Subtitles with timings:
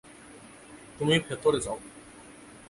[0.99, 1.77] তুমি ভেতরে যাও।